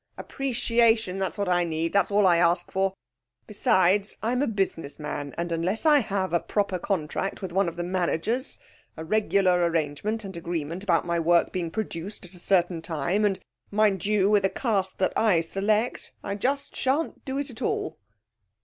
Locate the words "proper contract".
6.39-7.43